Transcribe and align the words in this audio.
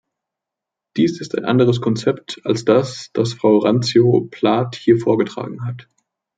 Dies 0.97 1.21
ist 1.21 1.37
ein 1.37 1.45
anderes 1.45 1.79
Konzept 1.79 2.41
als 2.43 2.65
das, 2.65 3.11
das 3.13 3.33
Frau 3.35 3.59
Randzio-Plath 3.59 4.75
hier 4.75 4.97
vorgetragen 4.97 5.63
hat. 5.63 5.87